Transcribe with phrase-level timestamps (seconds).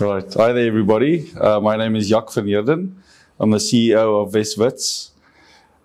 [0.00, 0.32] Right.
[0.32, 1.30] Hi there, everybody.
[1.38, 2.96] Uh, my name is Jack van Heerden.
[3.38, 5.12] I'm the CEO of West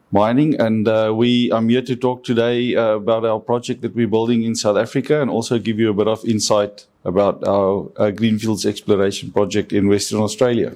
[0.10, 4.08] Mining, and uh, we I'm here to talk today uh, about our project that we're
[4.08, 8.10] building in South Africa, and also give you a bit of insight about our uh,
[8.12, 10.72] greenfields exploration project in Western Australia.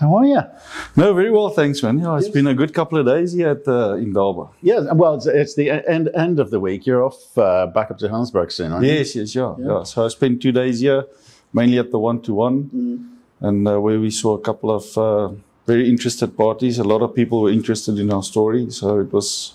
[0.00, 0.42] How are you?
[0.96, 2.00] No, very well, thanks, man.
[2.00, 2.34] Yeah, it's yes.
[2.34, 4.48] been a good couple of days here at uh, Indaba.
[4.62, 6.86] Yeah, well, it's, it's, the end end of the week.
[6.86, 9.20] You're off uh, back up to Johannesburg soon, aren't yes, you?
[9.20, 9.82] Yes, yes, yeah, yeah, yeah.
[9.84, 11.04] So I spent two days here
[11.52, 15.30] mainly at the one to one, and uh, where we saw a couple of uh,
[15.66, 16.78] very interested parties.
[16.78, 19.54] A lot of people were interested in our story, so it was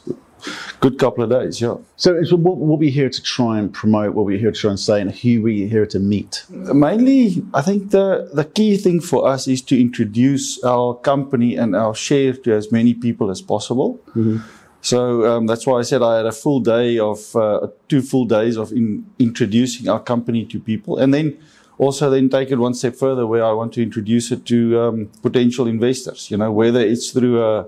[0.79, 1.61] good couple of days.
[1.61, 1.75] Yeah.
[1.95, 4.79] So, what we'll be here to try and promote, what we're here to try and
[4.79, 6.45] say, and who we're here to meet.
[6.49, 11.75] Mainly, I think the the key thing for us is to introduce our company and
[11.75, 13.99] our share to as many people as possible.
[14.09, 14.37] Mm-hmm.
[14.81, 18.25] So um, that's why I said I had a full day of uh, two full
[18.25, 21.37] days of in introducing our company to people, and then
[21.77, 25.09] also then take it one step further where I want to introduce it to um,
[25.21, 27.67] potential investors, you know, whether it's through, a,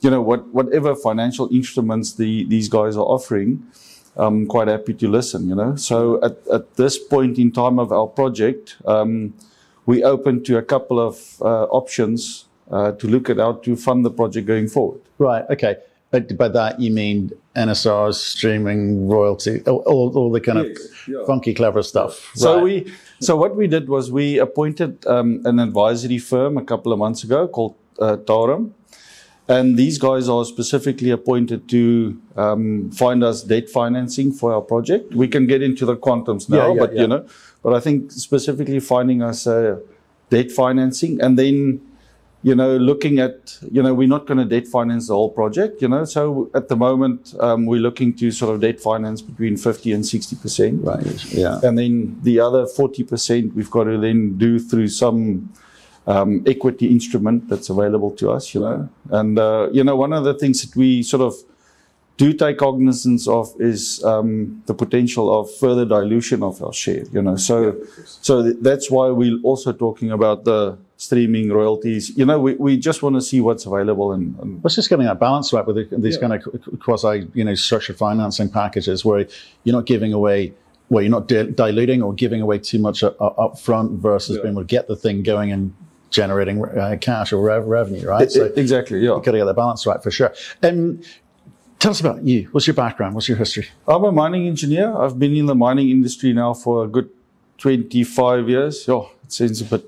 [0.00, 3.66] you know, what, whatever financial instruments the, these guys are offering,
[4.16, 5.76] I'm quite happy to listen, you know.
[5.76, 9.34] So at, at this point in time of our project, um,
[9.86, 14.04] we open to a couple of uh, options uh, to look at how to fund
[14.04, 15.00] the project going forward.
[15.18, 15.76] Right, okay.
[16.10, 20.66] But by that you mean NSRs, streaming, royalty, all, all the kind of
[21.08, 21.24] yeah.
[21.26, 22.30] funky, clever stuff.
[22.34, 22.62] So right.
[22.62, 26.98] we, so what we did was we appointed um, an advisory firm a couple of
[26.98, 28.74] months ago called uh, Tarum,
[29.48, 35.12] and these guys are specifically appointed to um, find us debt financing for our project.
[35.12, 37.26] We can get into the quantums now, yeah, yeah, but you know,
[37.64, 39.80] but I think specifically finding us uh,
[40.30, 41.80] debt financing, and then
[42.42, 45.82] you know, looking at, you know, we're not going to debt finance the whole project,
[45.82, 46.04] you know.
[46.04, 50.04] So at the moment, um, we're looking to sort of debt finance between 50 and
[50.04, 50.86] 60%.
[50.86, 51.32] Right.
[51.34, 51.60] Yeah.
[51.62, 55.52] And then the other 40% we've got to then do through some
[56.06, 58.88] um, equity instrument that's available to us, you know.
[59.10, 61.34] And, uh, you know, one of the things that we sort of
[62.16, 67.20] do take cognizance of is um, the potential of further dilution of our share, you
[67.20, 67.36] know.
[67.36, 72.14] So, yeah, so th- that's why we're also talking about the streaming royalties.
[72.14, 74.12] You know, we, we just want to see what's available.
[74.12, 76.20] And, and it's just getting that balance right with these yeah.
[76.20, 79.26] kind of quasi, you know, structured financing packages where
[79.64, 80.52] you're not giving away,
[80.90, 84.42] well, you're not di- diluting or giving away too much up, up front versus yeah.
[84.42, 85.74] being able to get the thing going and
[86.10, 88.30] generating uh, cash or rev- revenue, right?
[88.30, 89.14] So exactly, yeah.
[89.14, 90.34] You've got to get the balance right for sure.
[90.62, 91.00] Um,
[91.78, 92.46] Tell us about you.
[92.52, 93.14] What's your background?
[93.14, 93.68] What's your history?
[93.88, 94.94] I'm a mining engineer.
[94.94, 97.08] I've been in the mining industry now for a good
[97.56, 98.86] 25 years.
[98.86, 99.84] Oh, seems a bit,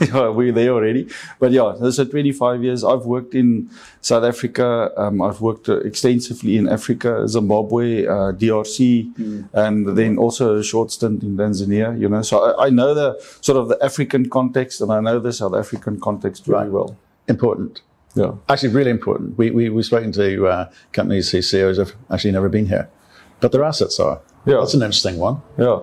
[0.00, 1.08] yeah, we're there already.
[1.38, 2.84] But yeah, those are 25 years.
[2.84, 4.92] I've worked in South Africa.
[4.96, 9.48] Um, I've worked uh, extensively in Africa, Zimbabwe, uh, DRC, mm.
[9.52, 12.22] and then also a short stint in Tanzania, you know.
[12.22, 15.54] So I, I, know the sort of the African context and I know the South
[15.54, 16.70] African context very right.
[16.70, 16.96] well.
[17.28, 17.82] Important.
[18.14, 18.32] Yeah.
[18.48, 19.36] Actually, really important.
[19.38, 22.88] We, we, we've spoken to uh, companies whose CEOs have actually never been here,
[23.40, 24.20] but their assets are.
[24.46, 24.56] Yeah.
[24.56, 25.42] That's an interesting one.
[25.58, 25.80] Yeah.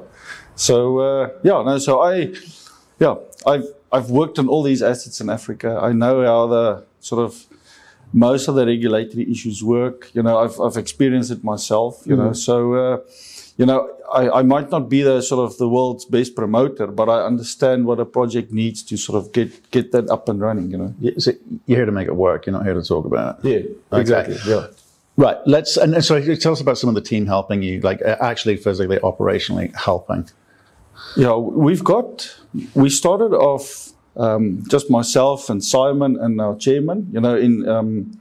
[0.55, 2.33] So, uh, yeah, no, so I,
[3.01, 3.15] yeah,
[3.47, 5.79] I've, I've worked on all these assets in Africa.
[5.81, 7.45] I know how the sort of
[8.13, 10.11] most of the regulatory issues work.
[10.13, 12.27] You know, I've, I've experienced it myself, you mm-hmm.
[12.27, 12.97] know, so, uh,
[13.57, 17.09] you know, I, I, might not be the sort of the world's best promoter, but
[17.09, 20.69] I understand what a project needs to sort of get get that up and running.
[20.71, 21.31] You know, yeah, so
[21.65, 22.45] you're here to make it work.
[22.45, 23.49] You're not here to talk about it.
[23.49, 24.01] Yeah, okay.
[24.01, 24.37] exactly.
[24.45, 24.67] Yeah.
[25.17, 25.37] Right.
[25.45, 28.97] Let's and so tell us about some of the team helping you, like actually physically,
[28.97, 30.29] operationally helping.
[31.15, 32.35] Yeah, we've got.
[32.73, 37.09] We started off um, just myself and Simon and our chairman.
[37.13, 38.19] You know, in um,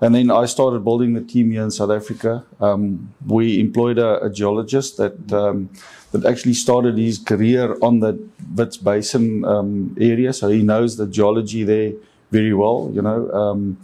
[0.00, 2.44] and then I started building the team here in South Africa.
[2.60, 5.70] Um, we employed a, a geologist that um,
[6.10, 8.18] that actually started his career on the
[8.56, 11.92] Wits Basin um, area, so he knows the geology there
[12.30, 12.90] very well.
[12.92, 13.30] You know.
[13.30, 13.78] Um,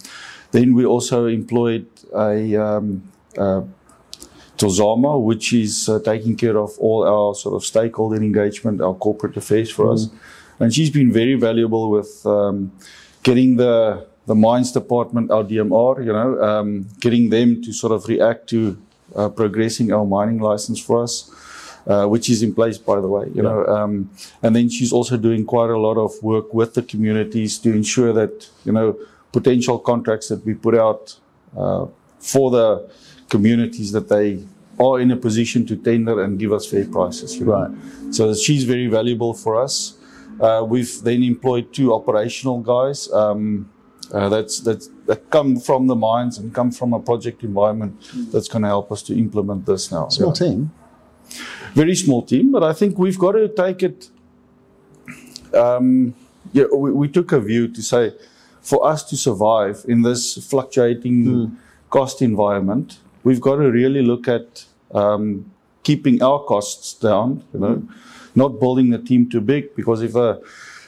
[0.51, 2.57] then we also employed a
[3.37, 3.63] uh,
[4.59, 9.37] Tozama, which is uh, taking care of all our sort of stakeholder engagement, our corporate
[9.37, 9.95] affairs for mm.
[9.95, 10.09] us,
[10.61, 12.73] and she's been very valuable with um,
[13.23, 18.07] getting the the mines department, our DMR, you know, um, getting them to sort of
[18.09, 18.77] react to
[19.17, 21.33] uh, progressing our mining license for us,
[21.87, 23.43] uh, which is in place, by the way, you yeah.
[23.43, 23.65] know.
[23.65, 24.11] Um,
[24.43, 28.13] and then she's also doing quite a lot of work with the communities to ensure
[28.13, 28.99] that, you know,
[29.33, 31.17] potential contracts that we put out
[31.57, 31.87] uh,
[32.21, 32.91] for the
[33.31, 34.45] communities that they
[34.79, 37.37] are in a position to tender and give us fair prices.
[37.37, 37.53] You know?
[37.53, 38.15] Right.
[38.15, 39.99] So she's very valuable for us.
[40.41, 43.11] Uh, we've then employed two operational guys.
[43.13, 43.71] Um,
[44.13, 47.95] uh, that's, that's, that come from the mines and come from a project environment
[48.33, 50.09] that's going to help us to implement this now.
[50.09, 50.47] Small yeah.
[50.47, 50.71] team.
[51.75, 54.09] Very small team, but I think we've got to take it.
[55.55, 56.15] um,
[56.53, 58.13] yeah, we, we took a view to say,
[58.61, 61.59] for us to survive in this fluctuating
[61.91, 62.99] cost environment,
[63.29, 64.65] we've got to really look at
[65.01, 65.25] um,
[65.89, 67.29] keeping our costs down.
[67.53, 67.77] You know,
[68.35, 70.29] not building the team too big because if a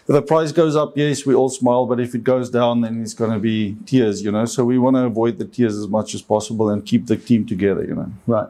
[0.09, 3.03] if the price goes up, yes, we all smile, but if it goes down, then
[3.03, 4.17] it's going to be tears.
[4.25, 7.03] You know, so we want to avoid the tears as much as possible and keep
[7.13, 7.85] the team together.
[7.85, 8.11] You know.
[8.27, 8.49] Right.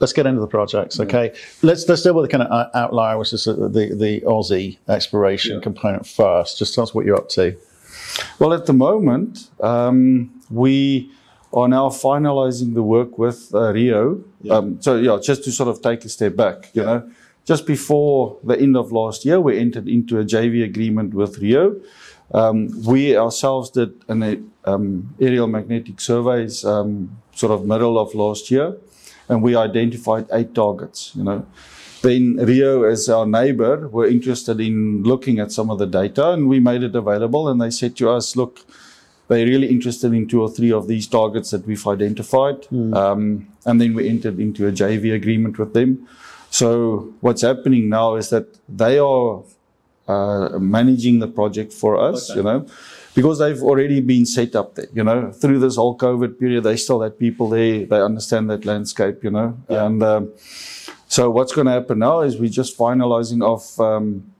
[0.00, 1.00] Let's get into the projects.
[1.04, 1.26] Okay.
[1.62, 5.54] Let's let's deal with the kind of uh, outlier, which is the the Aussie exploration
[5.56, 5.62] Yeah.
[5.68, 6.58] component first.
[6.58, 7.44] Just tell us what you're up to.
[8.38, 9.32] Well, at the moment,
[9.72, 11.10] um, we
[11.52, 14.22] are now finalizing the work with uh, Rio.
[14.50, 17.10] Um, so, yeah, just to sort of take a step back, you know,
[17.44, 21.80] just before the end of last year, we entered into a JV agreement with Rio.
[22.34, 28.14] Um, we ourselves did an uh, um, aerial magnetic surveys um, sort of middle of
[28.14, 28.76] last year,
[29.28, 31.46] and we identified eight targets, you know.
[32.02, 36.48] Then Rio, as our neighbor, were interested in looking at some of the data, and
[36.48, 37.48] we made it available.
[37.48, 38.60] And they said to us, "Look,
[39.28, 43.80] they're really interested in two or three of these targets that we've identified." Um, and
[43.80, 46.06] then we entered into a JV agreement with them.
[46.50, 49.42] So what's happening now is that they are
[50.08, 52.64] uh, managing the project for us, you know,
[53.14, 56.76] because they've already been set up there, you know, through this whole COVID period, they
[56.76, 57.84] still had people there.
[57.86, 60.32] They understand that landscape, you know, and um,
[61.08, 64.32] so what's going to happen now is we're just finalizing off um,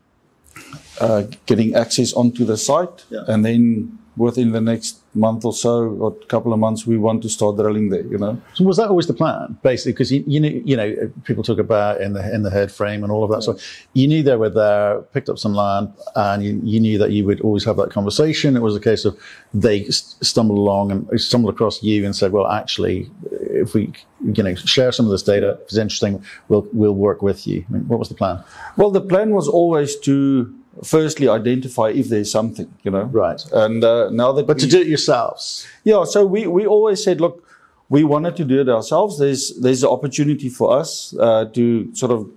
[1.01, 3.25] uh, getting access onto the site, Yeah.
[3.29, 7.29] and then within the next month or so, or couple of months, we want to
[7.29, 8.41] start drilling there, you know.
[8.55, 9.93] So was that always the plan, basically?
[9.93, 13.03] Because you, you knew, you know, people talk about in the in the head frame
[13.03, 13.43] and all of that.
[13.43, 13.59] So
[13.95, 17.25] you knew they were there, picked up some land, and you, you knew that you
[17.25, 18.57] would always have that conversation.
[18.57, 19.19] It was a case of
[19.53, 23.93] they stumbled along and stumbled across you and said, "Well, actually, if we,
[24.25, 27.65] you know, share some of this data, if it's interesting, we'll we'll work with you."
[27.69, 28.43] I mean, what was the plan?
[28.77, 33.05] Well, the plan was always to firstly identify if there's something, you know.
[33.05, 33.41] Right.
[33.53, 37.03] And uh, now that But we- to do it yourselves, Yeah, so we, we always
[37.03, 37.43] said, look,
[37.89, 39.19] we wanted to do it ourselves.
[39.19, 42.29] There's there's an opportunity for us uh, to sort of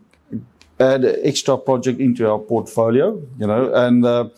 [0.79, 3.73] add an extra project into our portfolio, you know.
[3.73, 4.29] And uh,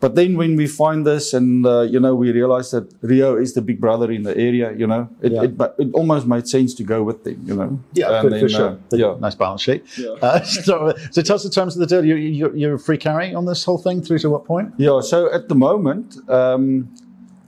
[0.00, 3.54] but then when we find this, and uh, you know, we realize that Rio is
[3.54, 5.42] the big brother in the area, you know, it Yeah.
[5.44, 7.78] it, it almost made sense to go with them, you know.
[7.94, 8.68] yeah, And for, then, for sure.
[8.92, 9.16] uh, yeah.
[9.20, 9.82] nice balance sheet.
[10.22, 12.04] Uh, so, so tell us the terms of the deal.
[12.04, 14.72] You, you, you're free carry on this whole thing through to what point?
[14.76, 16.88] Yeah, so at the moment, um,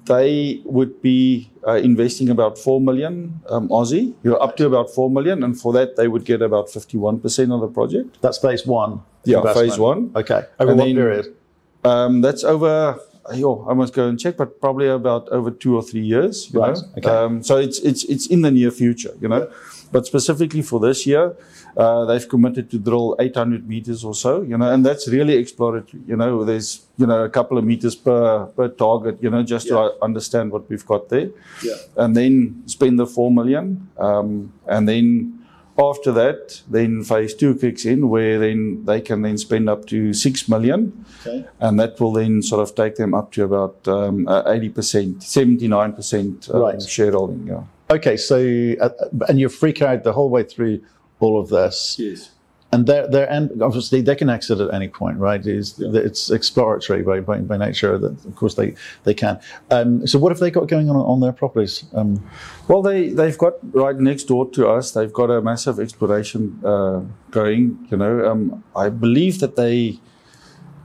[0.07, 5.09] they would be uh, investing about 4 million um, Aussie, you're up to about 4
[5.11, 8.19] million, and for that, they would get about 51% of the project.
[8.23, 9.03] That's phase one.
[9.25, 9.69] Yeah, investment.
[9.71, 10.11] phase one.
[10.17, 10.43] Okay.
[10.59, 11.37] Over And what then- period?
[11.85, 12.99] Um, that's over,
[13.35, 16.51] yo, I must go and check, but probably about over two or three years.
[16.53, 16.83] You Right, Know?
[16.99, 17.09] okay.
[17.11, 19.51] Um, so it's, it's, it's in the near future, you know.
[19.93, 21.35] But specifically for this year,
[21.77, 26.03] uh, they've committed to drill 800 meters or so, you know, and that's really exploratory.
[26.07, 29.67] You know, there's, you know, a couple of meters per, per target, you know, just
[29.69, 31.31] to uh, understand what we've got there.
[31.65, 31.75] Yeah.
[31.97, 33.89] And then spend the 4 million.
[33.99, 35.40] Um, and then
[35.79, 40.13] after that, then phase two kicks in where then they can then spend up to
[40.13, 41.47] 6 million Okay.
[41.61, 46.51] and that will then sort of take them up to about um, uh, 80%, 79%
[46.51, 47.47] uh, shareholding.
[47.47, 47.63] Yeah.
[47.91, 48.17] Okay.
[48.17, 48.37] So,
[48.81, 48.91] uh,
[49.29, 50.83] and you're free carried the whole way through
[51.19, 51.97] all of this.
[51.99, 52.31] Yes.
[52.73, 55.45] And they're, they're and obviously they can exit at any point, right?
[55.45, 57.99] It's, it's exploratory by, by, by nature.
[57.99, 59.41] That of course they, they can.
[59.73, 61.85] Um, so what have they got going on on their properties?
[61.95, 62.23] Um,
[62.69, 67.01] Well, they, they've got right next door to us, they've got a massive exploration uh,
[67.33, 67.89] going.
[67.91, 69.99] You know, um, I believe that they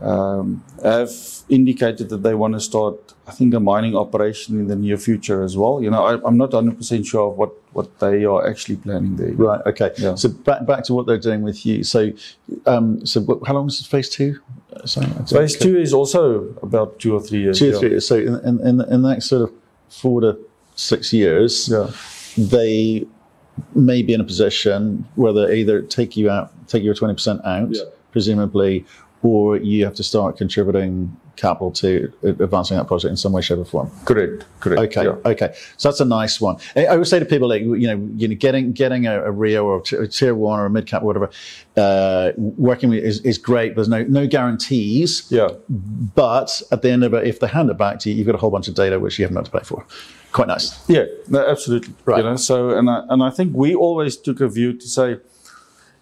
[0.01, 1.11] um, have
[1.49, 5.41] indicated that they want to start, I think, a mining operation in the near future
[5.43, 5.81] as well.
[5.81, 9.33] You know, I, I'm not 100% sure of what, what they are actually planning there.
[9.33, 9.61] right.
[9.65, 9.91] Okay.
[9.97, 10.15] Yeah.
[10.15, 11.83] So back back to what they're doing with you.
[11.83, 12.11] So,
[12.65, 14.39] um, so what, how long is phase two?
[14.73, 17.57] Uh, Sorry, Phase two is also about two or three years.
[17.59, 18.07] two or three years.
[18.07, 19.53] So in, in, in, the next sort of
[19.89, 20.37] four to
[20.75, 21.89] six years, Yeah.
[22.37, 23.07] they
[23.73, 27.41] may be in a position where they either take you out, take your twenty percent
[27.45, 27.83] out, Yeah.
[28.11, 28.85] presumably,
[29.23, 33.59] or you have to start contributing capital to advancing that project in some way, shape,
[33.59, 33.91] or form.
[34.05, 34.45] Correct.
[34.59, 34.81] Correct.
[34.81, 35.31] Okay, yeah.
[35.31, 36.57] okay, so that's a nice one.
[36.75, 39.31] I I would say to people, like you know, you know, getting getting a, a
[39.31, 41.29] Rio or a tier one or a mid cap, or whatever,
[41.77, 43.75] uh, working with is, is great.
[43.75, 45.49] There's no no guarantees, Yeah.
[45.69, 48.35] but at the end of it, if they hand it back to you, you've got
[48.35, 49.85] a whole bunch of data which you haven't had to pay for.
[50.31, 50.77] Quite nice.
[50.89, 51.93] Yeah, no, absolutely.
[52.05, 52.17] Right.
[52.17, 55.17] You know, so and I, and I think we always took a view to say,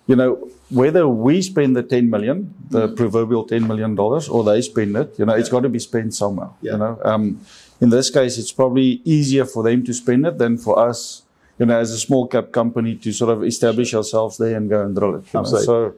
[0.08, 2.96] you know, whether we spend the ten million, the Mm-hmm.
[2.96, 6.14] proverbial ten million dollars, or they spend it, you know, it's got to be spent
[6.14, 6.50] somewhere.
[6.62, 6.74] Yeah.
[6.74, 7.40] You know, um,
[7.80, 11.24] in this case, it's probably easier for them to spend it than for us,
[11.60, 14.84] you know, as a small cap company to sort of establish ourselves there and go
[14.86, 15.24] and drill it.
[15.34, 15.66] Absolutely.
[15.66, 15.94] So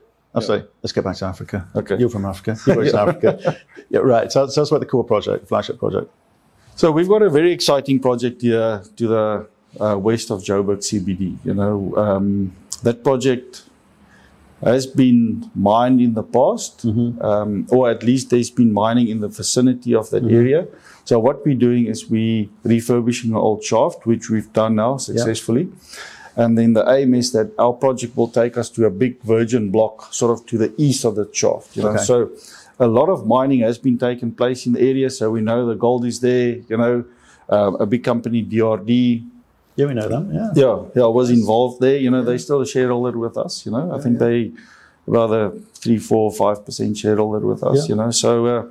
[0.83, 1.67] let's get back to Africa.
[1.75, 1.97] Okay.
[1.97, 2.57] You're from Africa.
[2.67, 3.57] You're in Africa.
[3.89, 4.29] Yeah, right.
[4.29, 6.11] Tell, tell us about the core project, flagship project.
[6.75, 9.47] So we've got a very exciting project here to the
[9.79, 11.37] uh, west of Joburg CBD.
[11.45, 13.63] You know, um, that project
[14.63, 19.27] has been mined in the past, um, or at least there's been mining in the
[19.27, 20.65] vicinity of that area.
[21.03, 25.69] So what we're doing is we refurbishing an old shaft, which we've done now successfully.
[26.37, 29.69] And then the aim is that our project will take us to a big virgin
[29.71, 31.75] block, sort of to the east of the shaft.
[31.77, 32.03] You know, Okay.
[32.03, 32.29] so
[32.79, 35.09] a lot of mining has been taking place in the area.
[35.09, 36.57] So we know the gold is there.
[36.69, 37.03] You know,
[37.49, 39.23] um, a big company DRD,
[39.75, 40.25] Yeah, we know that.
[40.33, 40.51] Yeah.
[40.55, 41.97] yeah, yeah, was involved there.
[41.97, 43.65] You know, they're still a shareholder with us.
[43.65, 44.51] You know, I think they
[45.07, 47.77] about a three, four, five percent shareholder with us.
[47.83, 47.89] Yeah.
[47.89, 48.67] You know, so uh,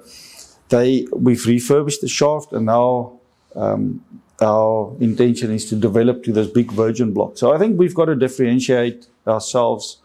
[0.71, 3.21] they we've refurbished the shaft, and now
[3.55, 4.03] um,
[4.41, 7.37] our intention is to develop to this big virgin block.
[7.39, 9.99] So I think we've got to differentiate ourselves.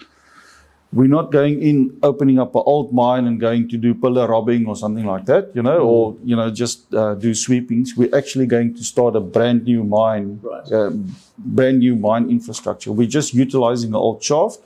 [0.91, 4.65] We're not going in, opening up an old mine and going to do pillar robbing
[4.65, 7.96] or something like that, you know, or you know just uh, do sweepings.
[7.96, 10.72] We're actually going to start a brand new mine, Right.
[10.72, 12.91] um, brand new mine infrastructure.
[12.91, 14.62] We're just utilizing the old shaft,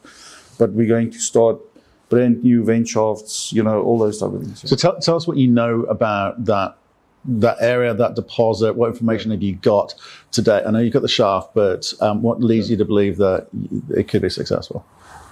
[0.57, 1.59] but we're going to start
[2.07, 4.69] brand new vent shafts, you know, all those type of things.
[4.69, 6.77] So tell, tell us what you know about that
[7.25, 8.75] that area, that deposit.
[8.75, 9.93] What information have you got
[10.31, 10.61] today?
[10.65, 13.47] I know you've got the shaft, but um, what leads you to believe that
[13.95, 14.85] it could be successful?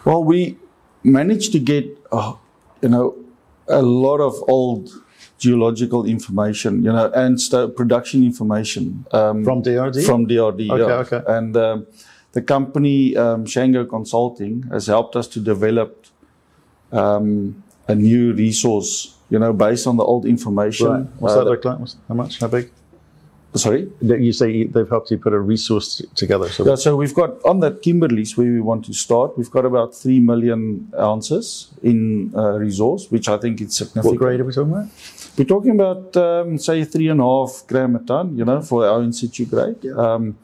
[0.03, 0.57] Well, we
[1.03, 2.33] managed to get, uh,
[2.81, 3.15] you know,
[3.67, 4.89] a lot of old
[5.37, 10.05] geological information, you know, and sto- production information um, From DRD?
[10.05, 11.17] From DRD, Okay, yeah.
[11.17, 11.21] okay.
[11.27, 11.87] And um,
[12.33, 16.05] the company um, Shango Consulting has helped us to develop
[16.91, 20.87] um, a new resource, you know, based on the old information.
[20.89, 21.05] Right.
[21.19, 21.79] What's Uh, that look like?
[22.07, 22.39] How much?
[22.39, 22.69] How big?
[23.55, 23.91] Sorry.
[24.01, 26.47] You say they've helped you put a resource together.
[26.49, 29.65] So Yeah, so we've got on that Kimberleys where we want to start, we've got
[29.65, 34.17] about 3 million ounces in uh, resource, which I think is what significant.
[34.19, 34.87] grade are we talking about?
[35.37, 38.85] We're talking about, um, say, three and a half gram a ton, you know, for
[38.85, 39.77] our in situ grade.
[39.81, 39.93] Yeah.
[39.95, 40.37] Um,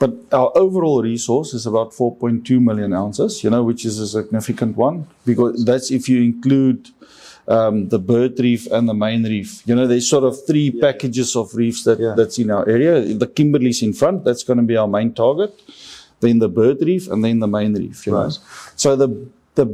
[0.00, 4.76] but our overall resource is about 4.2 million ounces, you know, which is a significant
[4.76, 6.88] one because that's if you include
[7.50, 9.62] um, the bird reef and the main reef.
[9.66, 12.14] You know, there's sort of three packages of reefs that, Yeah.
[12.16, 13.00] that's in our area.
[13.24, 15.52] The Kimberley's in front, that's going to be our main target.
[16.20, 18.06] Then the bird reef and then the main reef.
[18.06, 18.30] You know?
[18.76, 19.08] So the
[19.54, 19.66] the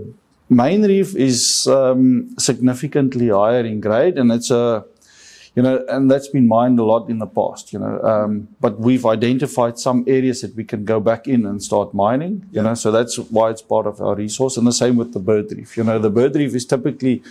[0.49, 4.85] main reef is um, significantly higher in grade, and it's a
[5.57, 7.99] you know, and that's been mined a lot in the past, you know.
[8.03, 12.45] Um, but we've identified some areas that we can go back in and start mining,
[12.53, 12.75] you know.
[12.75, 15.77] So that's why it's part of our resource, and the same with the bird reef.
[15.79, 17.23] You know, the bird reef is typically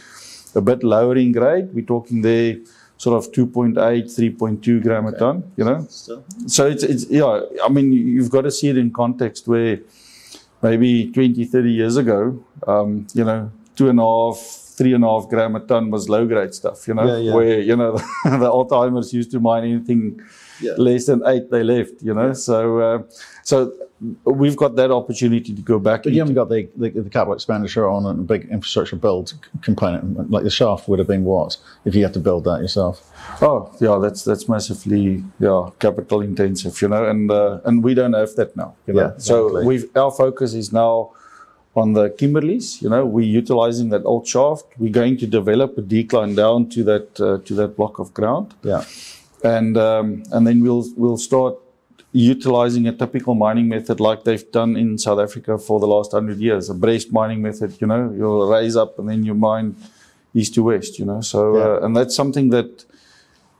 [0.56, 1.70] a bit lower in grade.
[1.74, 2.58] We're talking there
[2.98, 5.86] sort of 2.8, 3.2 gram a ton, you know.
[5.90, 6.24] Still.
[6.48, 9.80] So it's, it's yeah, I mean, you- you've got to see it in context where
[10.62, 15.08] maybe 20, 30 years ago, um, you know, two and a half, three and a
[15.08, 17.34] half gram a ton was low grade stuff, you know, Yeah, yeah.
[17.36, 17.94] where, you know,
[18.26, 20.04] the old timers used to mine anything
[20.62, 20.74] Yeah.
[20.78, 22.32] less than eight, they left, you know.
[22.34, 22.98] So, uh,
[23.44, 23.58] so
[24.26, 26.04] we've got that opportunity to go back.
[26.04, 30.30] But you haven't got the, the, the capital expenditure on a big infrastructure build component.
[30.32, 32.96] Like the shaft would have been what if you had to build that yourself?
[33.42, 38.14] Oh, yeah, that's that's massively yeah capital intensive, you know, and uh, and we don't
[38.14, 39.02] have that now, you know.
[39.02, 39.36] Yeah, so
[39.70, 41.12] we've our focus is now
[41.76, 43.06] on the Kimberleys, you know.
[43.06, 44.66] We're utilizing that old shaft.
[44.78, 48.54] We're going to develop a decline down to that uh, to that block of ground,
[48.64, 48.84] Yeah.
[49.44, 51.56] and um, and then we'll we'll start
[52.12, 56.38] utilizing a typical mining method like they've done in South Africa for the last hundred
[56.40, 57.76] years, a breast mining method.
[57.82, 59.76] You know, you'll raise up and then you mine
[60.34, 60.98] east to west.
[61.00, 61.64] You know, so Yeah.
[61.66, 62.86] uh, and that's something that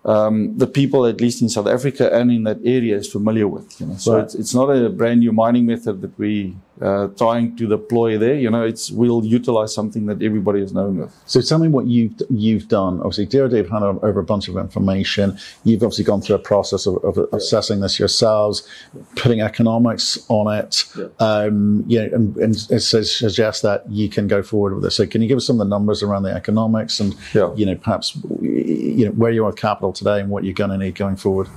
[0.06, 3.80] um, the people, at least in South Africa and in that area, is familiar with.
[3.82, 4.24] You know, so Right.
[4.24, 8.36] it's, it's not a brand new mining method that we uh, trying to deploy there.
[8.36, 11.16] You know, it's we'll utilize something that everybody is known with.
[11.26, 13.00] So tell me what you've you've done.
[13.00, 15.38] Obviously, DRD Dave had over a bunch of information.
[15.64, 18.68] You've obviously gone through a process of, of assessing this yourselves,
[19.16, 20.84] putting economics on it.
[20.98, 21.06] Yeah.
[21.20, 24.96] Um, you know, and, and it says, suggests that you can go forward with this.
[24.96, 27.54] So can you give us some of the numbers around the economics and Yeah.
[27.56, 30.72] you know perhaps you know where you are with capital today and what you're going
[30.72, 31.48] to need going forward?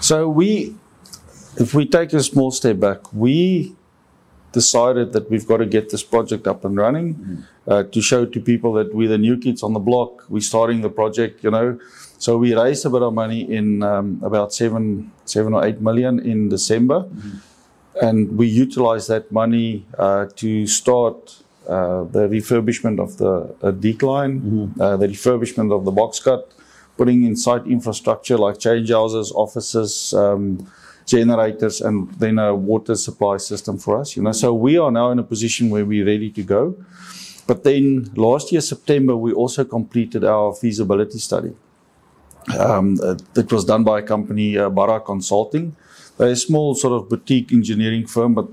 [0.00, 0.74] So we,
[1.56, 3.74] if we take a small step back, we
[4.60, 7.08] decided that we've got to get this project up and running
[7.72, 10.10] uh, to show to people that we're the new kids on the block.
[10.32, 11.68] We're starting the project, you know.
[12.24, 16.14] So we raised a bit of money in um, about seven, seven or eight million
[16.32, 16.98] in December,
[18.06, 21.18] and we utilized that money uh, to start.
[21.76, 24.34] Uh, the refurbishment of the uh, decline,
[24.78, 26.42] uh, the refurbishment of the box cut,
[26.96, 30.44] putting in site infrastructure like change houses, offices, um,
[31.06, 34.16] generators, and then a water supply system for us.
[34.16, 36.74] You know, so we are now in a position where we're ready to go.
[37.46, 41.52] but then last year, September, we also completed our feasibility study.
[42.58, 45.76] Um, uh, it was done by a company, uh, Bara Consulting.
[46.18, 48.48] They're a small sort of boutique engineering firm, but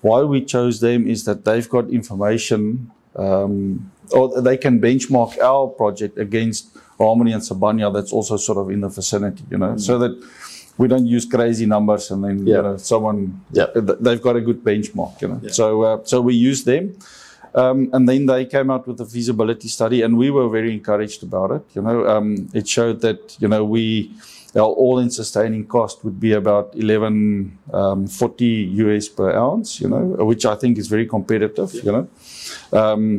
[0.00, 5.68] why we chose them is that they've got information um, or they can benchmark our
[5.68, 9.80] project against Harmony and Sibanye that's also sort of in the vicinity, you know, mm.
[9.80, 10.12] so that
[10.76, 12.56] we don't use crazy numbers and then yeah.
[12.56, 13.66] you know someone yeah.
[13.74, 15.40] they've got a good benchmark, you know.
[15.42, 15.50] Yeah.
[15.50, 16.96] So uh, so we use them.
[17.54, 21.22] Um, and then they came out with a feasibility study, and we were very encouraged
[21.22, 21.62] about it.
[21.74, 24.10] You know, um, it showed that you know we
[24.56, 28.08] our all-in sustaining cost would be about 1140 um,
[28.88, 29.80] US per ounce.
[29.80, 31.72] You know, which I think is very competitive.
[31.74, 32.08] You know,
[32.72, 33.18] um,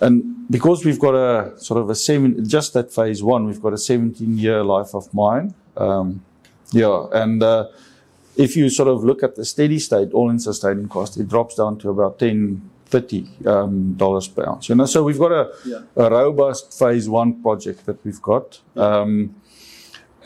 [0.00, 3.72] and because we've got a sort of a seven, just that phase one, we've got
[3.72, 5.54] a 17-year life of mine.
[5.76, 6.22] Um,
[6.72, 7.68] yeah, and uh,
[8.36, 11.78] if you sort of look at the steady state all-in sustaining cost, it drops down
[11.78, 14.68] to about 10 thirty um, dollars per ounce.
[14.68, 15.82] You know, so we've got a, yeah.
[15.96, 19.34] a robust phase one project that we've got, um,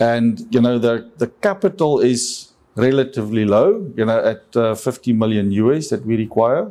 [0.00, 3.92] and you know the the capital is relatively low.
[3.96, 6.70] You know, at uh, fifty million US that we require,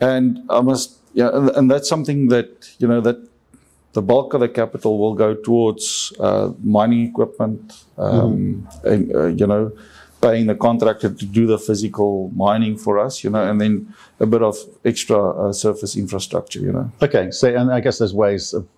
[0.00, 3.18] and I must yeah, and, and, that's something that you know that
[3.92, 8.88] the bulk of the capital will go towards uh, mining equipment, um, mm-hmm.
[8.88, 9.72] and, uh, you know
[10.20, 14.26] paying the contractor to do the physical mining for us, you know, and then a
[14.26, 16.92] bit of extra uh, surface infrastructure, you know.
[17.00, 18.68] Okay, so and I guess there's ways of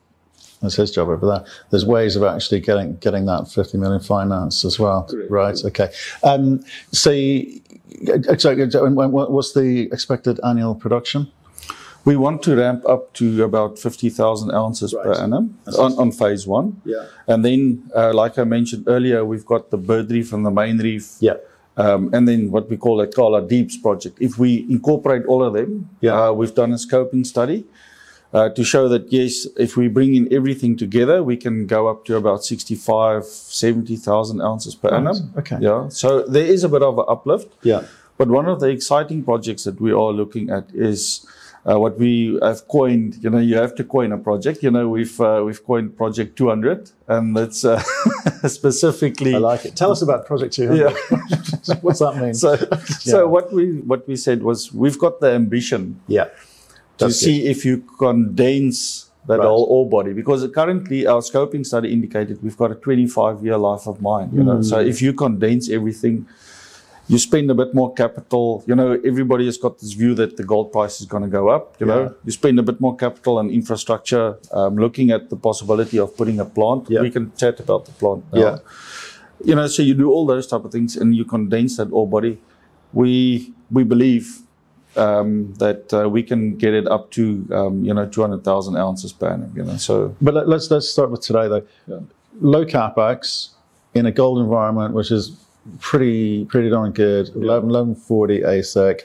[0.61, 1.45] that's his job over there.
[1.71, 5.31] There's ways of actually getting getting that 50 million finance as well, Correct.
[5.31, 5.65] right?
[5.65, 5.89] Okay.
[6.23, 7.11] Um, so,
[8.39, 11.31] so what's the expected annual production?
[12.05, 15.05] We want to ramp up to about 50,000 ounces right.
[15.05, 16.81] per annum on, on, phase one.
[16.85, 17.07] Yeah.
[17.29, 20.79] And then, uh, like I mentioned earlier, we've got the bird reef and the main
[20.79, 21.17] reef.
[21.21, 21.37] Yeah.
[21.77, 24.19] Um, and then what we call a Kala Deeps project.
[24.21, 26.29] If we incorporate all of them, yeah.
[26.29, 27.65] Uh, we've done a scoping study
[28.33, 32.05] uh, to show that yes, if we bring in everything together, we can go up
[32.07, 35.19] to about 65, 70,000 ounces per nice.
[35.19, 35.35] annum.
[35.39, 35.59] Okay.
[35.61, 35.89] Yeah.
[35.89, 37.53] So there is a bit of an uplift.
[37.63, 37.85] Yeah.
[38.19, 41.27] But one of the exciting projects that we are looking at is
[41.69, 44.63] uh, what we have coined, you know, you have to coin a project.
[44.63, 47.81] You know, we've uh, we've coined Project 200, and that's uh,
[48.47, 49.35] specifically.
[49.35, 49.77] I like it.
[49.77, 50.77] Tell us about Project 200.
[50.77, 51.77] Yeah.
[51.83, 52.35] What's that mean?
[52.35, 52.79] So, yeah.
[52.99, 56.01] so what we what we said was we've got the ambition.
[56.09, 56.29] Yeah.
[56.99, 59.47] To see if you condense that right.
[59.47, 63.89] whole ore body because currently our scoping study indicated we've got a 25 year life
[63.89, 64.31] of mine.
[64.33, 64.47] You mm.
[64.47, 66.29] know, so if you condense everything
[67.13, 68.65] you spend a bit more capital.
[68.67, 71.51] You know, everybody has got this view that the gold price is going to go
[71.51, 71.77] up.
[71.79, 71.95] You yeah.
[71.95, 76.17] know, you spend a bit more capital and infrastructure, um, looking at the possibility of
[76.17, 76.89] putting a plant.
[76.89, 77.03] Yeah.
[77.03, 78.25] We can chat about the plant.
[78.33, 78.41] Now.
[78.41, 78.59] Yeah.
[79.45, 82.09] You know, so you do all those type of things and you condense that ore
[82.09, 82.41] body.
[82.95, 84.39] We we believe
[84.97, 89.29] um, that uh, we can get it up to um, you know 200,000 ounces per
[89.29, 89.53] annum.
[89.55, 90.17] You know, so.
[90.23, 91.67] But let, us let's start with today though.
[91.87, 92.01] Yeah.
[92.41, 93.51] Low capex
[93.93, 95.37] in a gold environment, which is
[95.81, 97.29] pretty pretty darn good.
[97.29, 97.43] Yeah.
[97.43, 99.03] 11, 1140 AISC.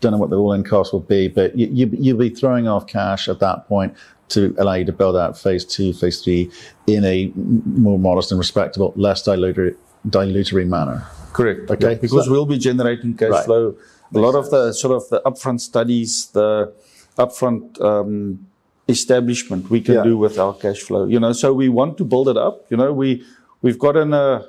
[0.00, 2.86] Don't know what the all-in cost will be, but you, you, you'll be throwing off
[2.86, 3.96] cash at that point
[4.28, 6.50] to allow you to build out phase two, phase three
[6.86, 9.74] in a more modest and respectable, less dilutory,
[10.08, 11.04] dilutory manner.
[11.32, 11.70] Correct.
[11.70, 11.92] Okay.
[11.92, 13.44] Yeah, because so, we'll be generating cash right.
[13.44, 13.76] flow.
[14.14, 16.72] A lot of the sort of the upfront studies, the
[17.18, 18.46] upfront um,
[18.88, 20.02] establishment we can yeah.
[20.02, 21.06] do with our cash flow.
[21.06, 22.64] You know, so we want to build it up.
[22.70, 23.24] You know, we
[23.60, 24.44] we've got an uh,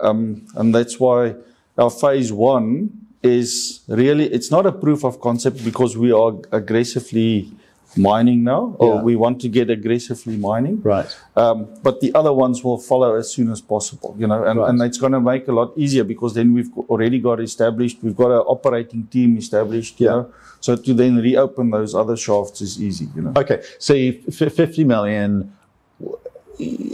[0.00, 1.34] um, and that's why
[1.78, 2.90] our phase one
[3.22, 7.52] is really, it's not a proof of concept because we are aggressively
[7.96, 9.02] mining now, or yeah.
[9.02, 10.80] we want to get aggressively mining.
[10.82, 11.18] Right.
[11.36, 14.70] Um, but the other ones will follow as soon as possible, you know, and, right.
[14.70, 18.16] and it's going to make a lot easier because then we've already got established, we've
[18.16, 20.04] got an operating team established, yeah.
[20.04, 23.32] you know, so to then reopen those other shafts is easy, you know.
[23.36, 23.62] Okay.
[23.78, 25.52] So 50 million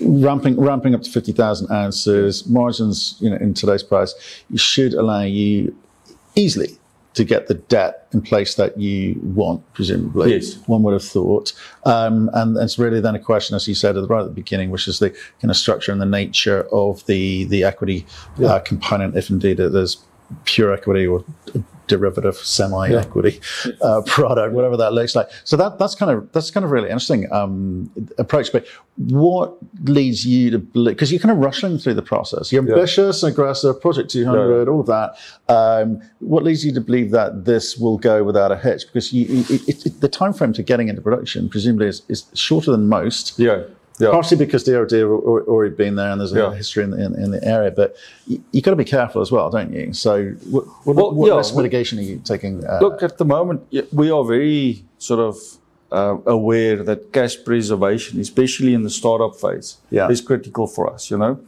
[0.03, 4.15] ramping ramping up to 50,000 ounces, margins, you know, in today's price,
[4.55, 5.77] should allow you
[6.35, 6.79] easily
[7.17, 10.35] to get the debt in place that you want, presumably.
[10.35, 10.57] Yes.
[10.67, 11.55] One would have thought.
[11.87, 14.87] Um, and it's really then a question, as you said right at the beginning, which
[14.87, 18.05] is the kind of structure and the nature of the, the equity
[18.39, 18.49] yeah.
[18.49, 19.97] uh, component, if indeed there's
[20.45, 21.25] pure equity or
[21.87, 23.73] derivative semi-equity yeah.
[23.81, 25.29] uh, product, whatever that looks like.
[25.45, 28.53] So that that's kind of that's kind of really interesting um, approach.
[28.53, 30.97] But what leads you to believe?
[30.97, 32.53] Because you're kind of rushing through the process.
[32.53, 33.29] You're ambitious, yeah.
[33.29, 34.71] aggressive, Project 200, yeah.
[34.71, 35.17] all of that.
[35.49, 38.87] Um, what leads you to believe that this will go without a hitch?
[38.87, 42.71] Because you, it, it, the time frame to getting into production presumably is, is shorter
[42.71, 43.39] than most.
[43.39, 43.65] Yeah.
[43.99, 44.11] Yeah.
[44.11, 46.55] Partially because DRD have already been there and there's a yeah.
[46.55, 49.33] history in the, in, in, the area, but you, have got to be careful as
[49.33, 49.95] well, don't you?
[49.95, 52.65] So, what, what, well, what yeah, risk mitigation are you taking?
[52.67, 55.37] Uh, look, at the moment, we are very sort of
[55.93, 60.09] uh, aware that cash preservation, especially in the startup phase, Yeah.
[60.09, 61.11] is critical for us.
[61.11, 61.41] You know,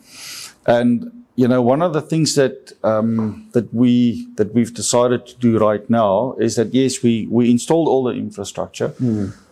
[0.66, 5.36] and you know one of the things that um, that we that we've decided to
[5.36, 8.94] do right now is that yes, we we installed all the infrastructure.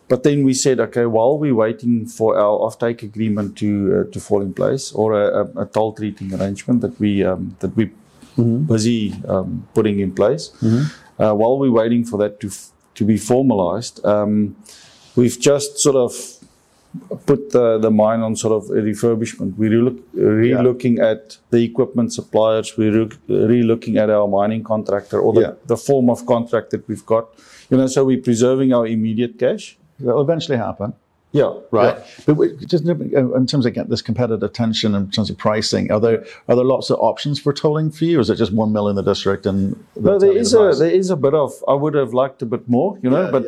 [0.09, 3.69] But then we said, okay, while we're waiting for our offtake agreement to
[4.09, 7.75] uh, to fall in place, or a, a, toll treating arrangement that we um, that
[7.77, 7.91] we
[8.69, 10.53] busy um, putting in place,
[11.19, 14.55] uh, while we're waiting for that to f- to be formalized, um,
[15.17, 16.13] we've just sort of
[17.27, 19.57] put the, the mine on sort of a refurbishment.
[19.57, 22.77] We're re-look, re-looking at the equipment suppliers.
[22.79, 25.53] We're re- re-looking at our mining contractor or the, Yeah.
[25.67, 27.29] the form of contract that we've got.
[27.71, 29.77] You know, so we're preserving our immediate cash.
[30.01, 30.93] That'll eventually happen.
[31.33, 31.97] Yeah, Right.
[31.99, 32.05] yeah.
[32.25, 36.25] But we- just in terms of this competitive tension in terms of pricing, are there
[36.49, 38.89] are there lots of options for tolling for you, or is it just one mill
[38.89, 41.53] in the district and No, they'll there is the a there is a bit of
[41.69, 43.45] I would have liked a bit more, you know, Yeah, but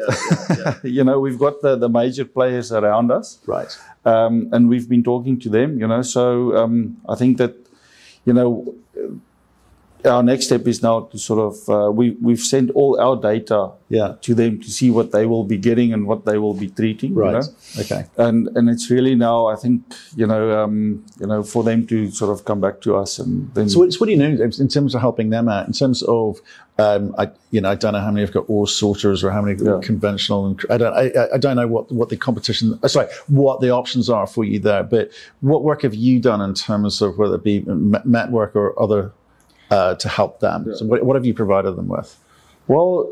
[0.58, 3.72] yeah, you know we've got the the major players around us, right.
[4.04, 6.02] um, and we've been talking to them, you know.
[6.02, 7.54] So um, I think that
[8.26, 8.74] you know
[10.04, 13.70] our next step is now to sort of uh, we we've sent all our data
[13.90, 14.14] Yeah.
[14.20, 17.10] to them to see what they will be getting and what they will be treating,
[17.12, 17.32] you Right.
[17.32, 17.80] know.
[17.82, 18.04] Okay.
[18.16, 19.82] And and it's really now I think
[20.14, 23.52] you know um, you know for them to sort of come back to us and
[23.54, 25.66] then So what, so what do you know in terms of helping them out?
[25.66, 26.40] In terms of,
[26.78, 29.42] um, I you know I don't know how many have got ore sorters or how
[29.42, 29.80] many Yeah.
[29.82, 32.78] conventional, and I don't I, I- don't know what what the competition.
[32.82, 34.84] uh, Sorry, what the options are for you there.
[34.84, 38.80] But what work have you done in terms of whether it be m- network or
[38.80, 39.12] other
[39.70, 40.74] uh, to help them?
[40.76, 42.16] So what, what have you provided them with?
[42.66, 43.10] Well,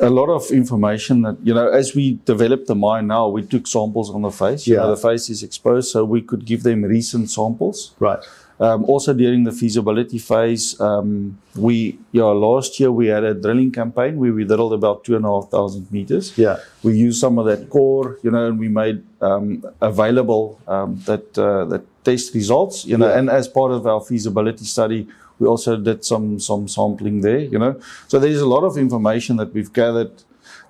[0.00, 3.66] a lot of information that, you know, as we developed the mine now, we took
[3.66, 4.66] samples on the face.
[4.66, 4.82] You Yeah.
[4.82, 7.92] know, the face is exposed, so we could give them recent samples.
[7.98, 8.18] Right.
[8.60, 13.70] Um, also during the feasibility phase, um, we, yeah, last year we had a drilling
[13.70, 16.36] campaign where we drilled about two and a half thousand meters.
[16.36, 16.56] Yeah.
[16.82, 21.38] We used some of that core, you know, and we made um, available um, that
[21.38, 23.18] uh, that test results, you know, Yeah.
[23.18, 25.06] and as part of our feasibility study,
[25.38, 27.74] we also did some some sampling there, you know.
[28.08, 30.12] So there's a lot of information that we've gathered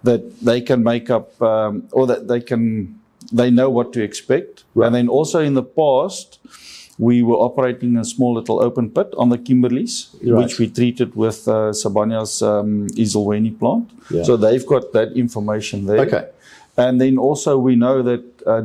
[0.05, 2.99] that they can make up, um, or that they can
[3.33, 6.39] they know what to expect, and then also in the past.
[7.01, 10.43] We were operating a small little open pit on the Kimberleys, Right.
[10.43, 13.89] which we treated with uh, Sibanye's um, Isolweni plant.
[14.11, 14.25] Yeah.
[14.25, 16.01] So they've got that information there.
[16.01, 16.25] Okay.
[16.77, 18.63] And then also we know that uh,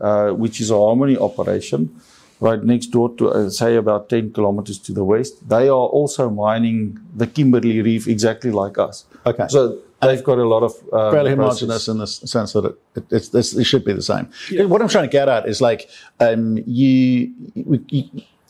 [0.00, 2.00] uh, which is a Harmony operation,
[2.40, 6.28] right next door to, uh, say, about 10 kilometers to the west, they are also
[6.30, 9.04] mining the Kimberley Reef exactly like us.
[9.24, 9.46] Okay.
[9.48, 12.78] So they've got a lot of uh, fairly homogenous in the sense that it,
[13.10, 14.28] it, it's, it should be the same.
[14.68, 15.88] What I'm trying to get at is like
[16.20, 17.84] um, you, you,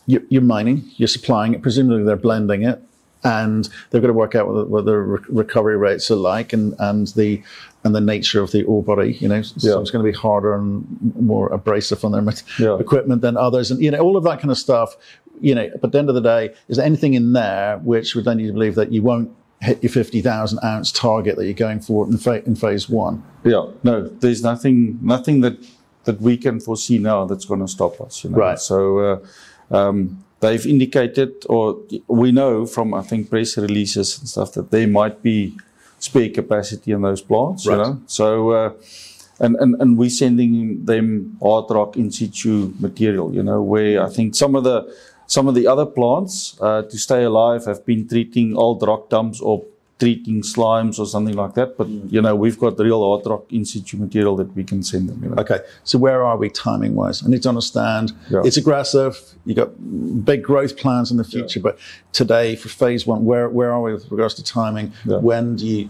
[0.06, 1.62] you you're mining, you're supplying it.
[1.62, 2.80] Presumably they're blending it,
[3.26, 6.52] and they've got to work out what, the- what the re- recovery rates are like
[6.52, 7.42] and and the
[7.84, 9.12] and the nature of the ore body.
[9.20, 9.80] You know, so Yeah.
[9.80, 10.84] it's going to be harder and
[11.20, 12.24] more abrasive on their
[12.58, 12.78] Yeah.
[12.78, 14.96] equipment than others, and you know all of that kind of stuff.
[15.40, 18.14] You know, but at the end of the day, is there anything in there which
[18.14, 19.28] would lead you to believe that you won't
[19.60, 23.22] hit your 50,000 ounce target that you're going for in, fa- in phase one?
[23.44, 25.56] Yeah, no, there's nothing, nothing that
[26.04, 28.22] that we can foresee now that's going to stop us.
[28.24, 28.36] You know?
[28.38, 28.58] Right.
[28.60, 28.78] So
[29.70, 34.70] uh, um, they've indicated, or we know from I think press releases and stuff that
[34.70, 35.56] there might be
[35.98, 37.66] spare capacity in those plants.
[37.66, 37.76] Right.
[37.76, 38.50] You know, so.
[38.50, 38.72] Uh,
[39.38, 44.08] and, and, and we're sending them hard rock in situ material, you know, where I
[44.08, 44.90] think some of the
[45.26, 49.40] some of the other plants uh, to stay alive have been treating old rock dumps
[49.40, 49.64] or
[49.98, 51.76] treating slimes or something like that.
[51.78, 54.82] But you know, we've got the real hard rock in situ material that we can
[54.82, 55.22] send them.
[55.22, 55.36] You know.
[55.42, 57.24] Okay, so where are we timing wise?
[57.24, 58.42] I need to understand Yeah.
[58.44, 59.18] it's aggressive.
[59.46, 59.70] You got
[60.24, 61.78] big growth plans in the future, but
[62.12, 64.92] today for phase one, where where are we with regards to timing?
[65.06, 65.18] Yeah.
[65.18, 65.88] When do you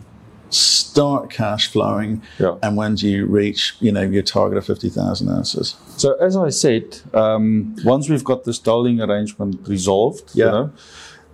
[0.51, 2.55] start cash flowing, Yeah.
[2.62, 5.75] and when do you reach you know your target of fifty thousand ounces?
[5.97, 10.45] So as I said, um, once we've got this tolling arrangement resolved, Yeah.
[10.45, 10.71] you know,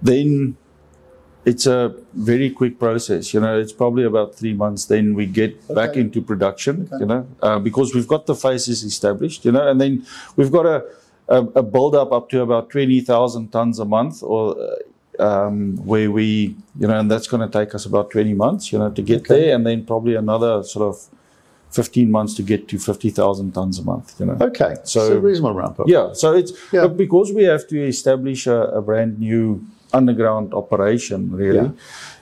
[0.00, 0.56] then
[1.44, 3.34] it's a very quick process.
[3.34, 4.84] You know, it's probably about three months.
[4.84, 6.88] Then we get back into production.
[7.00, 9.44] You know, uh, because we've got the phases established.
[9.44, 10.84] You know, and then we've got a
[11.28, 14.56] a, a build up up to about twenty thousand tons a month, or
[15.18, 18.72] uh, um, where we, you know, and that's going to take us about twenty months.
[18.72, 21.08] You know, to get there, and then probably another sort of.
[21.72, 24.36] 15 months to get to 50,000 tons a month, you know.
[24.42, 25.88] Okay, so, So- reasonable ramp up.
[25.88, 26.86] Yeah, so it's Yeah.
[26.86, 31.56] because we have to establish a, a brand new underground operation, really.
[31.68, 31.70] Yeah.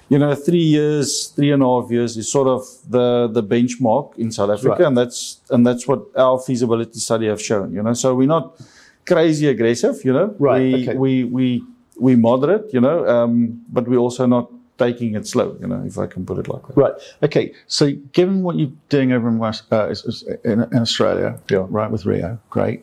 [0.08, 4.18] You know, three years, three and a half years is sort of the the benchmark
[4.18, 4.86] in South Africa, Right.
[4.88, 7.72] and that's and that's what our feasibility study have shown.
[7.72, 8.60] You know, so we're not
[9.06, 10.04] crazy aggressive.
[10.04, 10.96] You know, Right, We okay.
[10.98, 11.62] we we
[12.06, 12.72] we moderate.
[12.74, 16.24] You know, um, but we're also not taking it slow, you know, if I can
[16.24, 16.74] put it like that.
[16.76, 16.94] Right.
[17.22, 17.52] Okay.
[17.66, 21.66] So, given what you're doing over in West uh, is- is- in, in Australia, Yeah.
[21.68, 22.82] right, with Rio, great.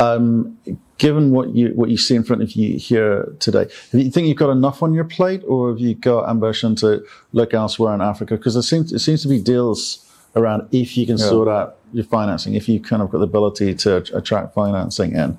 [0.00, 0.58] Um,
[0.98, 4.28] given what you what you see in front of you here today, do you think
[4.28, 8.00] you've got enough on your plate, or have you got ambition to look elsewhere in
[8.00, 8.36] Africa?
[8.36, 10.04] Because there seems it seems to be deals
[10.36, 13.74] around if you can sort out your financing, if you kind of got the ability
[13.74, 15.38] to attract financing in.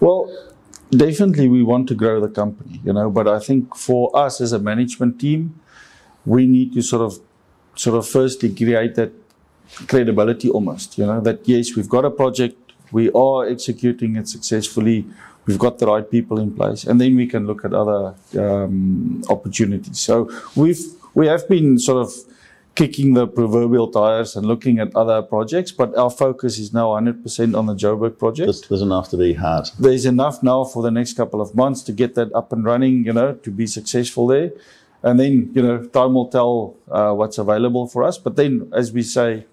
[0.00, 0.30] Well,
[0.90, 4.52] definitely we want to grow the company, you know, but I think for us as
[4.52, 5.58] a management team,
[6.24, 7.20] we need to sort of
[7.76, 9.12] sort of firstly create that
[9.86, 12.65] credibility almost, you know, that yes, we've got a project,
[12.98, 14.98] we are executing it successfully,
[15.46, 18.02] we've got the right people in place, and then we can look at other
[18.44, 19.98] um, opportunities.
[20.08, 20.16] So
[20.62, 20.82] we've
[21.18, 22.10] we have been sort of
[22.80, 27.56] kicking the proverbial tires and looking at other projects, but our focus is now 100%
[27.58, 29.64] on the Joburg project There's, there's enough to be had.
[29.86, 32.94] there's enough now for the next couple of months to get that up and running,
[33.08, 34.50] you know, to be successful there.
[35.02, 36.52] And then, you know, time will tell
[36.98, 38.16] uh, what's available for us.
[38.26, 39.46] But then, as we say,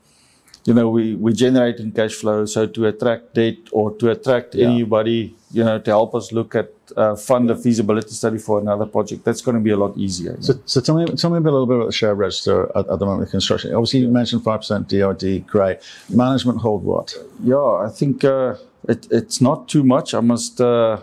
[0.66, 2.46] you know, we, we're generating cash flow.
[2.46, 4.68] So to attract debt or to attract Yeah.
[4.70, 8.86] anybody, you know, to help us look at, uh, fund a feasibility study for another
[8.86, 10.34] project, that's going to be a lot easier.
[10.34, 10.42] know.
[10.42, 13.00] So, so tell me, tell me a, little bit about the share register at, at
[13.00, 13.74] the moment of construction.
[13.74, 15.46] Obviously, you mentioned five percent DRD.
[15.48, 15.80] Great.
[16.10, 17.16] Management hold what?
[17.44, 18.56] Yeah, I think uh,
[18.88, 20.14] it, it's not too much.
[20.14, 21.00] I must uh,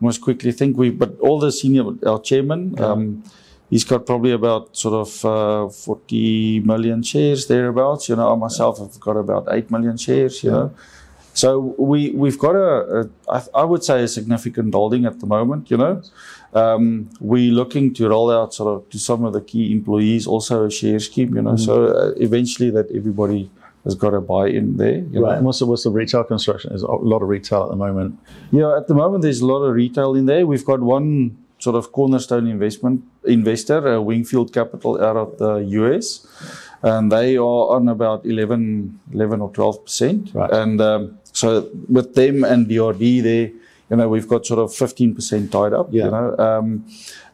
[0.00, 0.76] must quickly think.
[0.76, 3.24] We but all the senior our chairman, um,
[3.72, 8.08] he's got probably about sort of uh, forty million shares thereabouts.
[8.08, 10.44] You know, I myself have got about eight million shares.
[10.44, 10.74] You know.
[11.34, 13.00] So we we've got a, a
[13.36, 15.70] I, I would say a significant holding at the moment.
[15.70, 16.02] You know,
[16.52, 20.66] um, we're looking to roll out sort of to some of the key employees also
[20.66, 21.34] a share scheme.
[21.34, 23.50] You know, so uh, eventually that everybody
[23.84, 25.00] has got a buy in there.
[25.12, 25.30] You know?
[25.30, 26.68] And what's the, what's the retail construction?
[26.70, 28.18] There's a lot of retail at the moment.
[28.52, 30.46] Yeah, at the moment there's a lot of retail in there.
[30.46, 36.26] We've got one sort of cornerstone investment investor, uh, Wingfield Capital out of the US,
[36.82, 40.30] and they are on about 11, 11 or 12 percent.
[40.34, 40.50] Right.
[40.50, 43.50] And um, so with them and DRD there,
[43.90, 45.88] you know, we've got sort of 15 percent tied up.
[45.92, 46.06] Yeah.
[46.06, 46.84] You know, um,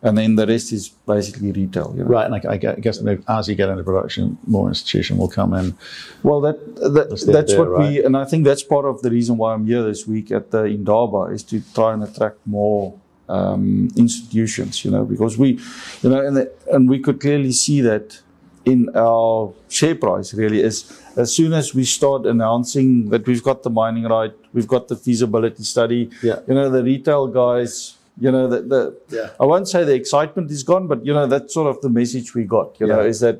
[0.03, 1.95] and then the rest is basically retail.
[1.97, 2.11] You know?
[2.11, 2.27] Right.
[2.27, 5.75] And I, I guess as you get into production, more institution will come in.
[6.23, 9.01] Well, that, that That's that's, the idea, what we, and I think that's part of
[9.01, 12.47] the reason why I'm here this week at the Indaba is to try and attract
[12.47, 12.95] more
[13.29, 15.59] um, institutions, you know, because we,
[16.03, 18.21] you know, and and we could clearly see that
[18.65, 23.63] in our share price really is as soon as we start announcing that we've got
[23.63, 26.41] the mining right, we've got the feasibility study, Yeah.
[26.47, 27.95] you know, the retail guys.
[28.21, 29.31] You know, the, the Yeah.
[29.39, 32.35] I won't say the excitement is gone, but you know, that's sort of the message
[32.35, 33.39] we got, you know, is that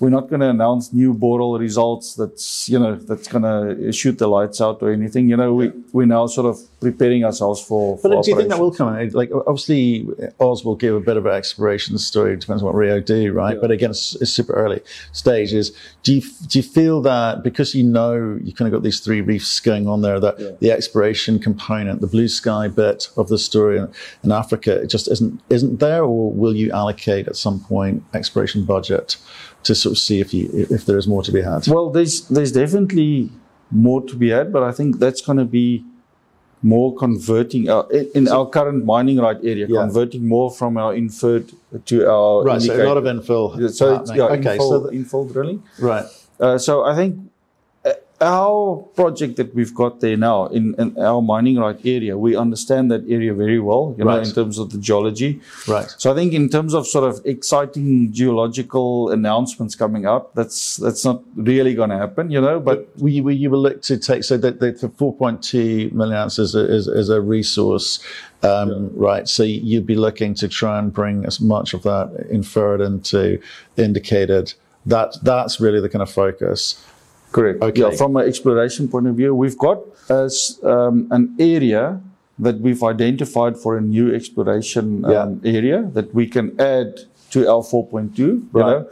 [0.00, 4.18] we're not going to announce new Boral results that's, you know, that's going to shoot
[4.18, 5.28] the lights out or anything.
[5.28, 8.48] You know, we, we're now sort of preparing ourselves for, for But do you think
[8.50, 9.10] that will come in?
[9.10, 10.08] Like, obviously,
[10.38, 12.36] Oz will give a bit of an exploration story.
[12.36, 13.60] Depends on what Rio do, right?
[13.60, 15.76] But again, it's, it's super early stages.
[16.04, 19.20] Do you do you feel that because you know you kind of got these three
[19.20, 23.78] reefs going on there, that the exploration component, the blue sky bit of the story
[23.78, 28.04] in, in Africa, it just isn't isn't there, or will you allocate at some point
[28.14, 29.16] exploration budget
[29.64, 31.66] to sort of see if you if there is more to be had?
[31.68, 33.30] Well, there's, there's definitely
[33.70, 35.84] more to be had, but I think that's going to be
[36.62, 39.80] more converting our, in, in our current mining right area, Yeah.
[39.82, 41.52] converting more from our inferred
[41.86, 43.70] to our Right, so a lot of infill.
[43.70, 45.62] so yeah, okay, infill, so the- infill drilling.
[45.80, 46.06] right.
[46.40, 47.18] Uh, so I think
[48.20, 52.90] our project that we've got there now in, in our mining right area, we understand
[52.90, 55.40] that area very well, you know, in terms of the geology.
[55.68, 55.86] Right.
[55.98, 61.04] So I think in terms of sort of exciting geological announcements coming up, that's that's
[61.04, 62.58] not really going to happen, you know.
[62.58, 66.54] But Will you, will you look to take so that the, the 4.2 million ounces
[66.54, 68.00] is, is, is a resource,
[68.42, 69.28] um, right?
[69.28, 73.40] So you'd be looking to try and bring as much of that inferred into
[73.76, 74.54] indicated.
[74.86, 76.82] That that's really the kind of focus.
[77.32, 77.62] Correct.
[77.62, 77.80] Okay.
[77.80, 79.78] Yeah, from an exploration point of view, we've got
[80.10, 82.00] as um, an area
[82.38, 85.56] that we've identified for a new exploration um, Yeah.
[85.58, 88.18] area that we can add to our 4.2.
[88.18, 88.66] You Right.
[88.66, 88.86] know,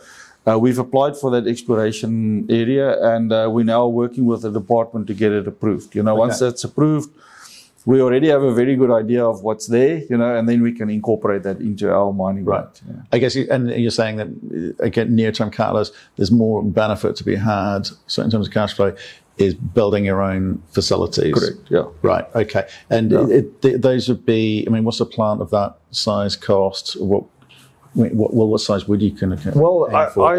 [0.55, 5.07] uh, we've applied for that exploration area, and uh, we're now working with the department
[5.09, 5.94] to get it approved.
[5.94, 7.11] You know, once that's approved,
[7.87, 10.03] we already have a very good idea of what's there.
[10.11, 12.44] You know, and then we can incorporate that into our mining.
[12.44, 12.66] Right.
[12.87, 12.94] Yeah.
[13.12, 15.94] I guess, you, and you're saying that again, near-term catalyst.
[16.16, 17.88] There's more benefit to be had.
[18.07, 18.94] So in terms of cash flow,
[19.38, 21.35] is building your own facilities.
[21.35, 21.59] Correct.
[21.68, 21.85] Yeah.
[22.03, 22.25] Right.
[22.35, 22.66] Okay.
[22.88, 24.64] And it, it, those would be.
[24.66, 26.99] I mean, what's a plant of that size cost?
[27.01, 27.25] What?
[27.94, 30.07] I mean, what, well, what size would you kind of Well, I?
[30.20, 30.37] I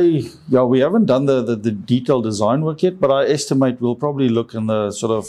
[0.50, 3.96] yeah, we haven't done the, the, the detailed design work yet, but I estimate we'll
[3.96, 5.28] probably look in the sort of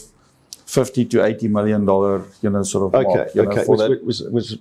[0.68, 3.64] 50 to 80 million dollar, you know, sort of Okay, mark, know, okay.
[3.66, 4.04] Which, that.
[4.04, 4.58] which, which,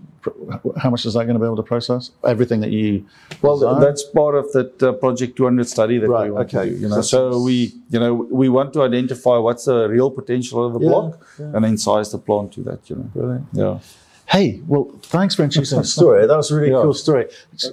[0.82, 2.12] how much is that going to be able to process?
[2.24, 3.06] Everything that you
[3.41, 3.82] Well, design?
[3.82, 6.70] that's part of that uh, Project 200 study that Right, we want okay.
[6.70, 6.82] to do.
[6.82, 10.65] You know, So- so we, you know, we want to identify what's the real potential
[10.65, 11.52] of the Yeah, block, yeah.
[11.54, 12.89] and then size the plant to that.
[12.89, 13.46] You know, Brilliant.
[13.52, 13.80] yeah.
[14.29, 16.27] Hey, well, thanks for introducing that story.
[16.27, 16.81] That was a really Yeah.
[16.81, 17.27] cool story.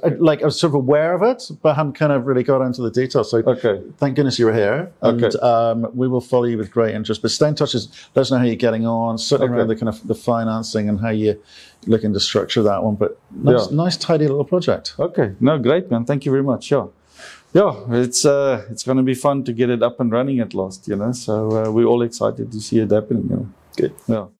[0.05, 2.63] Uh, Like I was sort of aware of it, but hadn't kind of really got
[2.63, 3.31] into the details.
[3.33, 3.81] So Okay.
[3.99, 4.93] thank goodness you were here.
[5.03, 5.37] And Okay.
[5.41, 7.23] um, we will follow you with great interest.
[7.23, 7.75] But stay in touch.
[7.75, 9.19] Let us know how you're getting on.
[9.19, 9.59] Certainly Okay.
[9.59, 11.37] around the kind of the financing and how you're
[11.89, 12.95] looking to structure that one.
[12.95, 13.77] But nice, Yeah.
[13.77, 14.95] nice tidy little project.
[14.99, 15.33] Okay.
[15.41, 16.05] No, great, man.
[16.05, 16.71] Thank you very much.
[16.71, 16.87] Yeah.
[17.53, 20.55] Yeah, it's uh, it's going to be fun to get it up and running at
[20.55, 21.13] last, you know.
[21.13, 23.27] So uh, we're all excited to see it happening.
[23.31, 23.47] You know.
[23.77, 23.93] Good.
[24.09, 24.25] Yeah.